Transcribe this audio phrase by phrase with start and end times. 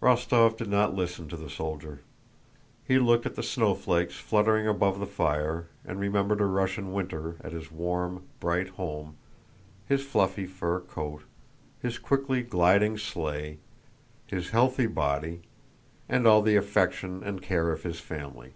[0.00, 2.00] Rostóv did not listen to the soldier.
[2.84, 7.50] He looked at the snowflakes fluttering above the fire and remembered a Russian winter at
[7.50, 9.16] his warm, bright home,
[9.84, 11.24] his fluffy fur coat,
[11.82, 13.58] his quickly gliding sleigh,
[14.28, 15.40] his healthy body,
[16.08, 18.54] and all the affection and care of his family.